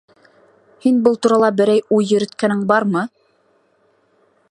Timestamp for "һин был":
0.85-1.19